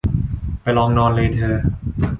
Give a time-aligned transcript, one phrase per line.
[0.61, 1.57] ไปลองนอนเลยเธอ